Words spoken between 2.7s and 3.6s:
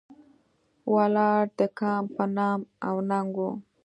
او ننګ و.